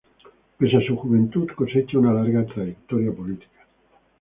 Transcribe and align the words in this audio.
Pese 0.57 0.77
a 0.77 0.81
su 0.81 0.95
juventud, 0.97 1.47
cosecha 1.49 1.99
una 1.99 2.11
larga 2.11 2.43
trayectoria 2.47 3.11
política. 3.13 3.67